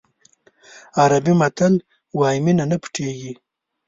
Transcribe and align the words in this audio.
عربي 1.01 1.33
متل 1.41 1.73
وایي 2.17 2.39
مینه 2.45 2.65
نه 2.71 2.77
پټېږي. 2.81 3.33